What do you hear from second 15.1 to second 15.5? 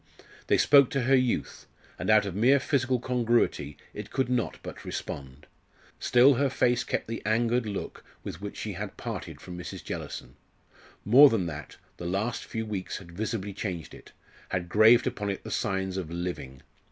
it